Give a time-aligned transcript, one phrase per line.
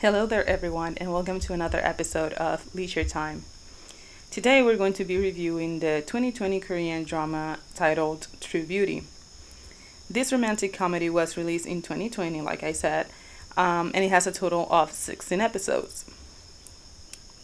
[0.00, 3.42] Hello there, everyone, and welcome to another episode of Leisure Time.
[4.30, 9.02] Today, we're going to be reviewing the 2020 Korean drama titled True Beauty.
[10.08, 13.08] This romantic comedy was released in 2020, like I said,
[13.56, 16.04] um, and it has a total of 16 episodes.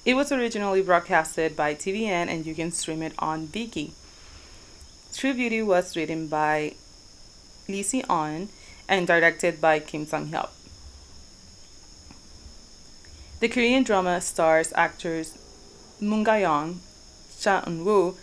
[0.04, 3.90] It was originally broadcasted by TVN, and you can stream it on Viki.
[5.12, 6.74] True Beauty was written by
[7.66, 8.46] Lee Si-eun
[8.88, 10.50] and directed by Kim Sang-hyuk.
[13.44, 15.36] The Korean drama stars actors
[16.00, 16.80] Moon Ga-young,
[17.38, 18.16] Cha Eun-woo,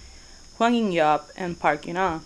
[0.58, 2.22] Hwang In-yup, and Park Yuna.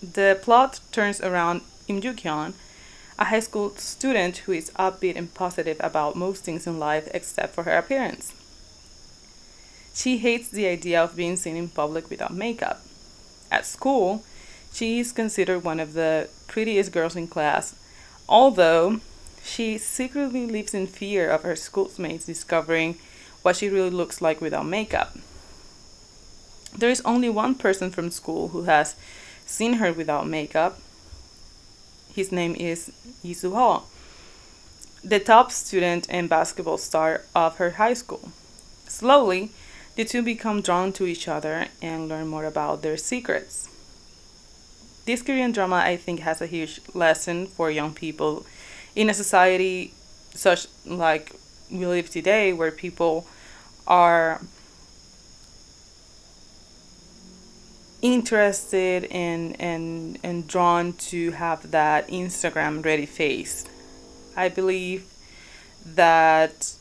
[0.00, 2.52] The plot turns around Im Joo-hyun,
[3.18, 7.56] a high school student who is upbeat and positive about most things in life except
[7.56, 8.34] for her appearance.
[9.92, 12.82] She hates the idea of being seen in public without makeup.
[13.50, 14.22] At school,
[14.72, 17.74] she is considered one of the prettiest girls in class,
[18.28, 19.00] although
[19.44, 22.96] she secretly lives in fear of her schoolmates discovering
[23.42, 25.16] what she really looks like without makeup.
[26.76, 28.94] There is only one person from school who has
[29.46, 30.78] seen her without makeup.
[32.14, 33.84] His name is Soo-ho,
[35.02, 38.30] the top student and basketball star of her high school.
[38.86, 39.50] Slowly,
[39.96, 43.68] the two become drawn to each other and learn more about their secrets.
[45.06, 48.44] This Korean drama, I think, has a huge lesson for young people
[48.94, 49.92] in a society
[50.34, 51.32] such like
[51.70, 53.26] we live today where people
[53.86, 54.40] are
[58.02, 63.64] interested in and and drawn to have that Instagram ready face.
[64.36, 65.06] I believe
[65.84, 66.72] that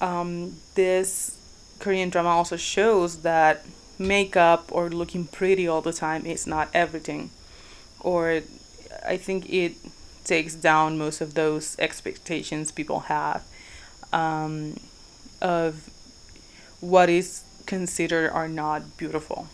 [0.00, 1.36] um, this
[1.78, 3.64] Korean drama also shows that
[3.98, 7.30] makeup or looking pretty all the time is not everything.
[8.00, 8.42] Or
[9.06, 9.74] I think it
[10.28, 13.42] takes down most of those expectations people have
[14.12, 14.78] um,
[15.40, 15.88] of
[16.80, 19.48] what is considered or not beautiful.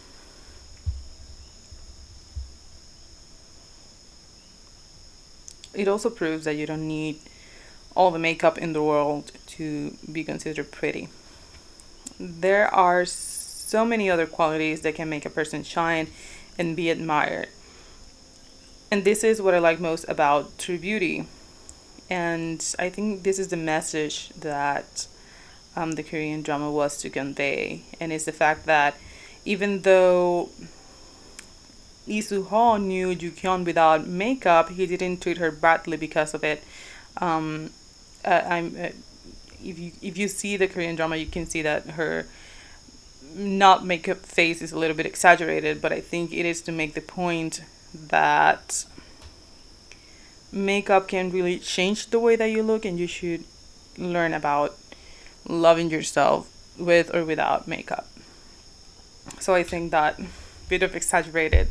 [5.72, 7.18] It also proves that you don't need
[7.96, 11.08] all the makeup in the world to be considered pretty.
[12.18, 16.08] There are so many other qualities that can make a person shine
[16.58, 17.48] and be admired
[18.90, 21.26] and this is what I like most about True Beauty.
[22.10, 25.06] And I think this is the message that
[25.74, 27.82] um, the Korean drama was to convey.
[27.98, 28.96] And it's the fact that
[29.44, 30.50] even though
[32.06, 36.62] Lee Soo-ho knew Joo Hyun without makeup, he didn't treat her badly because of it.
[37.16, 37.70] Um,
[38.24, 38.88] uh, I'm, uh,
[39.62, 42.26] if you if you see the Korean drama, you can see that her
[43.34, 46.94] not makeup face is a little bit exaggerated, but I think it is to make
[46.94, 47.62] the point
[47.94, 48.84] that
[50.52, 53.44] makeup can really change the way that you look and you should
[53.96, 54.76] learn about
[55.46, 58.08] loving yourself with or without makeup.
[59.40, 60.20] So i think that
[60.68, 61.68] bit of exaggerated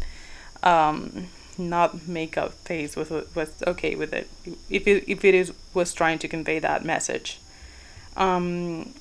[0.64, 4.30] um, not makeup face was was okay with it.
[4.70, 7.40] If it if it is was trying to convey that message.
[8.16, 8.94] Um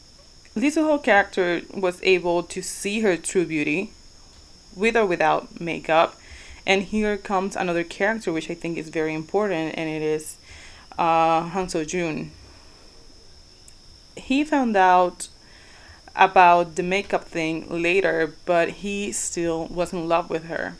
[0.55, 3.93] Lee Soo-ho character was able to see her true beauty
[4.77, 6.17] with or without makeup
[6.67, 10.37] and here comes another character which I think is very important, and it is
[10.99, 12.31] uh, Han So Jun.
[14.17, 15.29] He found out
[16.15, 20.77] about the makeup thing later, but he still was in love with her.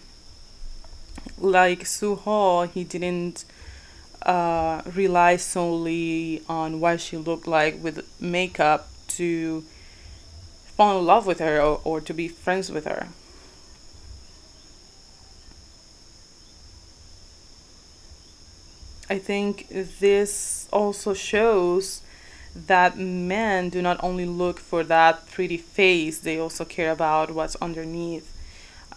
[1.39, 3.45] Like Soo-ho, he didn't
[4.23, 9.65] uh, rely solely on what she looked like with makeup to
[10.77, 13.09] fall in love with her or, or to be friends with her.
[19.13, 19.69] I think
[20.01, 22.01] this also shows
[22.55, 27.55] that men do not only look for that pretty face, they also care about what's
[27.57, 28.33] underneath.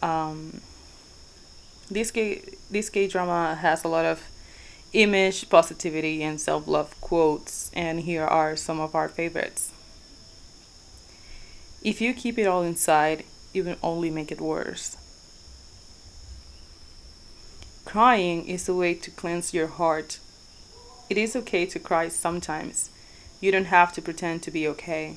[0.01, 0.61] Um,
[1.91, 4.23] this gay this gay drama has a lot of
[4.93, 9.73] image positivity and self love quotes, and here are some of our favorites.
[11.83, 14.95] If you keep it all inside, you will only make it worse.
[17.95, 20.19] Crying is a way to cleanse your heart.
[21.09, 22.89] It is okay to cry sometimes.
[23.39, 25.15] You don't have to pretend to be okay.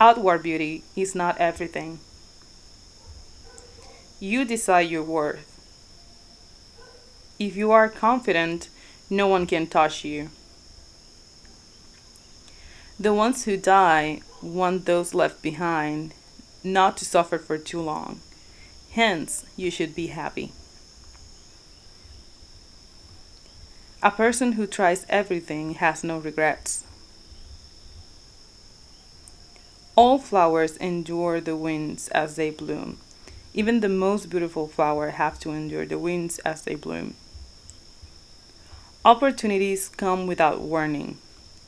[0.00, 1.98] Outward beauty is not everything.
[4.18, 5.44] You decide your worth.
[7.38, 8.70] If you are confident,
[9.10, 10.30] no one can touch you.
[12.98, 16.14] The ones who die want those left behind
[16.64, 18.22] not to suffer for too long.
[18.96, 20.52] Hence, you should be happy.
[24.02, 26.82] A person who tries everything has no regrets.
[29.96, 32.96] All flowers endure the winds as they bloom.
[33.52, 37.16] Even the most beautiful flower have to endure the winds as they bloom.
[39.04, 41.18] Opportunities come without warning,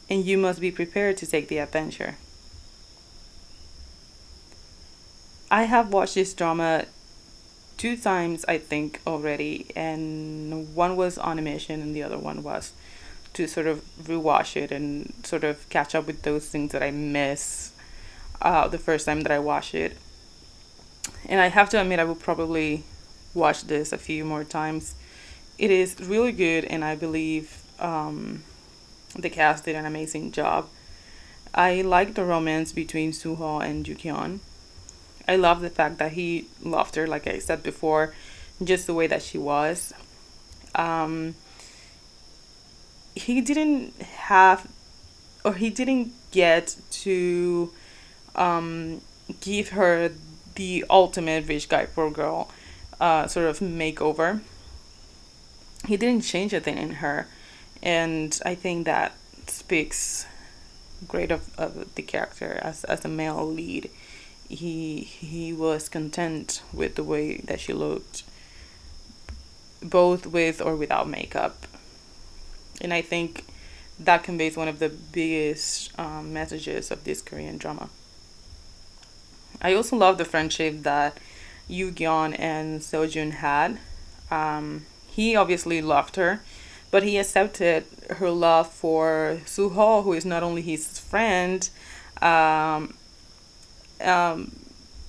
[0.09, 2.15] and you must be prepared to take the adventure.
[5.51, 6.87] I have watched this drama
[7.79, 12.43] two times, I think, already, and one was on a mission, and the other one
[12.43, 12.73] was
[13.35, 16.91] to sort of rewatch it and sort of catch up with those things that I
[16.91, 17.73] miss
[18.43, 19.97] uh, the first time that I watched it.
[21.27, 22.85] And I have to admit, I will probably
[23.33, 24.95] watch this a few more times.
[25.57, 28.43] It is really good, and I believe um,
[29.15, 30.69] the cast did an amazing job.
[31.55, 34.41] I like the romance between Suho and Jukyeon.
[35.29, 38.15] I love the fact that he loved her, like I said before,
[38.65, 39.93] just the way that she was.
[40.75, 41.35] Um,
[43.15, 44.67] he didn't have,
[45.45, 47.71] or he didn't get to
[48.35, 49.03] um,
[49.41, 50.11] give her
[50.55, 52.51] the ultimate rich guy poor girl
[53.01, 54.41] uh, sort of makeover.
[55.87, 57.29] He didn't change a thing in her,
[57.83, 59.15] and I think that
[59.47, 60.27] speaks
[61.07, 63.91] great of, of the character as, as a male lead.
[64.49, 68.23] He he was content with the way that she looked,
[69.83, 71.67] both with or without makeup,
[72.81, 73.45] and I think
[73.99, 77.91] that conveys one of the biggest um, messages of this Korean drama.
[79.61, 81.19] I also love the friendship that
[81.67, 83.79] Yu Gyeon and Sojun had.
[84.31, 86.43] Um, he obviously loved her,
[86.91, 91.69] but he accepted her love for Suho, who is not only his friend,
[92.23, 92.95] um,
[94.01, 94.53] um,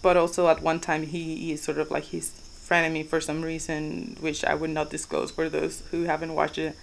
[0.01, 4.17] but also at one time he, is sort of like his frenemy for some reason,
[4.19, 6.75] which I would not disclose for those who haven't watched it,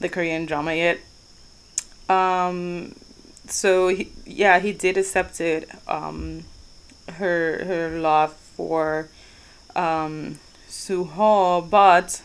[0.00, 1.00] the Korean drama yet.
[2.08, 2.94] Um,
[3.46, 5.70] so he, yeah, he did accept it.
[5.86, 6.44] Um,
[7.08, 9.08] her her love for
[9.76, 10.38] um,
[10.68, 12.22] Suho, but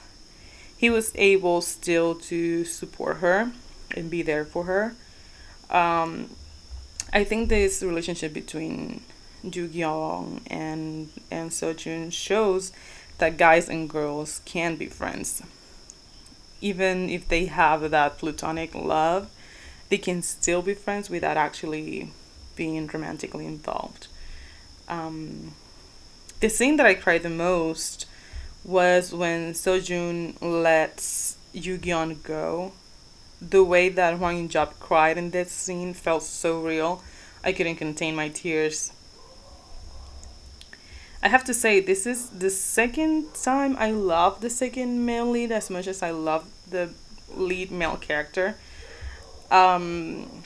[0.78, 3.52] he was able still to support her
[3.96, 4.96] and be there for her.
[5.70, 6.30] Um,
[7.12, 9.02] I think this relationship between
[9.48, 12.72] Ju Gyung and and Sojun shows
[13.20, 15.42] that guys and girls can be friends.
[16.62, 19.30] Even if they have that platonic love,
[19.90, 22.12] they can still be friends without actually
[22.56, 24.08] being romantically involved.
[24.88, 25.54] Um,
[26.40, 28.06] the scene that I cried the most
[28.64, 32.74] was when Sojun lets Yugyeon go.
[33.42, 37.02] The way that Hwang In-yup cried in that scene felt so real.
[37.44, 38.92] I couldn't contain my tears.
[41.22, 45.52] I have to say, this is the second time I love the second male lead
[45.52, 46.92] as much as I love the
[47.36, 48.56] lead male character.
[49.52, 50.44] Um,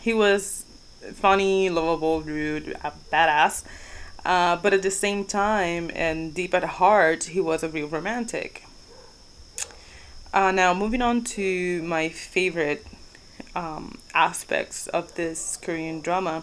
[0.00, 0.64] he was
[1.12, 2.76] funny, lovable, rude,
[3.12, 3.64] badass.
[4.24, 8.64] Uh, but at the same time, and deep at heart, he was a real romantic.
[10.32, 12.86] Uh, now, moving on to my favorite
[13.54, 16.42] um, aspects of this Korean drama.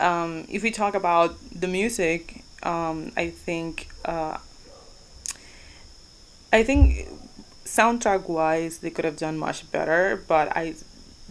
[0.00, 4.38] Um, if we talk about the music, um, I think uh,
[6.52, 7.08] I think
[7.64, 10.74] soundtrack wise they could have done much better, but I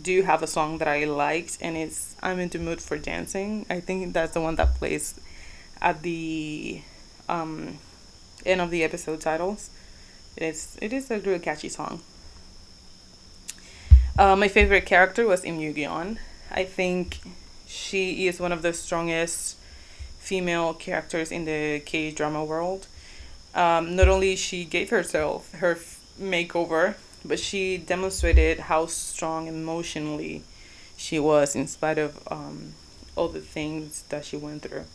[0.02, 3.66] do have a song that I liked, and it's "I'm in the mood for dancing."
[3.70, 5.20] I think that's the one that plays
[5.82, 6.82] at the
[7.28, 7.78] um,
[8.46, 9.70] end of the episode titles.
[10.36, 12.02] It is it is a really catchy song.
[14.18, 16.18] Uh, my favorite character was Im Yoo
[16.52, 17.20] I think
[17.68, 19.58] she is one of the strongest
[20.28, 22.88] female characters in the K drama world.
[23.56, 26.96] Um, not only she gave herself her f- makeover
[27.28, 30.44] but she demonstrated how strong emotionally
[30.96, 32.74] she was in spite of um,
[33.16, 34.86] all the things that she went through.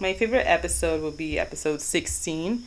[0.00, 2.64] My favorite episode would be episode 16.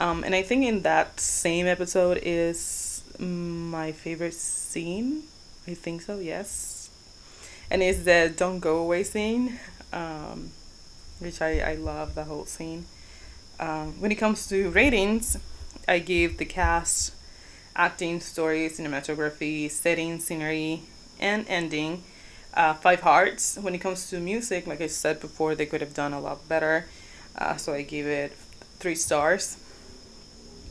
[0.00, 5.24] Um, and I think in that same episode is my favorite scene.
[5.66, 6.88] I think so, yes.
[7.70, 9.58] And it's the Don't Go Away scene,
[9.92, 10.50] um,
[11.18, 12.86] which I, I love the whole scene.
[13.60, 15.36] Um, when it comes to ratings,
[15.86, 17.14] I gave the cast
[17.74, 20.82] acting, story, cinematography, setting, scenery,
[21.20, 22.02] and ending
[22.54, 23.56] uh, five hearts.
[23.56, 26.46] When it comes to music, like I said before, they could have done a lot
[26.48, 26.86] better.
[27.36, 28.32] Uh, so I gave it
[28.78, 29.56] three stars.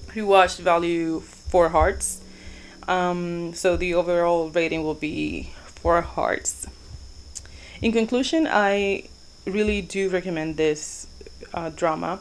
[0.07, 2.21] Rewatched value four hearts.
[2.87, 6.67] Um, so the overall rating will be four hearts.
[7.81, 9.03] In conclusion, I
[9.45, 11.05] really do recommend this
[11.53, 12.19] uh, drama.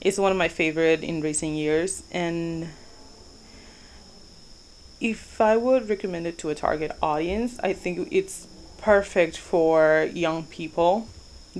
[0.00, 2.68] It's one of my favorite in recent years, and
[5.00, 8.46] if I would recommend it to a target audience, I think it's
[8.78, 11.08] perfect for young people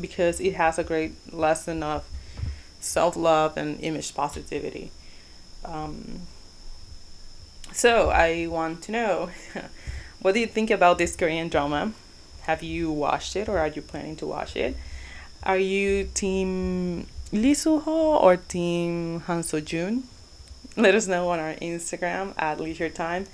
[0.00, 2.04] because it has a great lesson of
[2.78, 4.92] self love and image positivity.
[5.64, 6.22] Um,
[7.72, 9.30] so I want to know
[10.20, 11.92] what do you think about this Korean drama?
[12.42, 14.76] Have you watched it or are you planning to watch it?
[15.42, 20.04] Are you team Lee Soo Ho or team Han So Jun?
[20.76, 23.26] Let us know on our Instagram at Leisure Time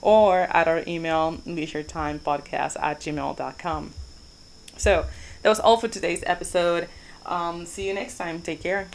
[0.00, 3.92] or at our email leisuretimepodcast at gmail.com.
[4.76, 5.06] So
[5.42, 6.88] that was all for today's episode.
[7.26, 8.40] Um, see you next time.
[8.40, 8.88] Take care.